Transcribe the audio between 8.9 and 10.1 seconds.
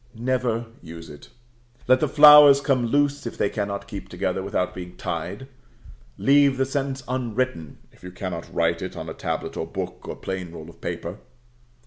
on a tablet or book,